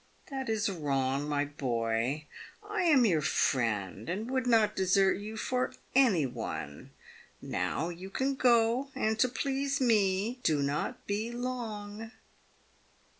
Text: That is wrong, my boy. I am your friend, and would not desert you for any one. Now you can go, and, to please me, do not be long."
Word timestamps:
That 0.31 0.49
is 0.49 0.67
wrong, 0.67 1.29
my 1.29 1.45
boy. 1.45 2.25
I 2.67 2.81
am 2.85 3.05
your 3.05 3.21
friend, 3.21 4.09
and 4.09 4.31
would 4.31 4.47
not 4.47 4.75
desert 4.75 5.19
you 5.19 5.37
for 5.37 5.75
any 5.93 6.25
one. 6.25 6.89
Now 7.39 7.89
you 7.89 8.09
can 8.09 8.33
go, 8.33 8.89
and, 8.95 9.19
to 9.19 9.29
please 9.29 9.79
me, 9.79 10.39
do 10.41 10.63
not 10.63 11.05
be 11.05 11.29
long." 11.31 12.13